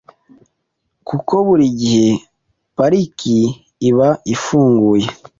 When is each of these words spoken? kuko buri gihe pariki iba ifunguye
kuko 1.07 1.33
buri 1.47 1.67
gihe 1.79 2.07
pariki 2.77 3.37
iba 3.89 4.09
ifunguye 4.33 5.07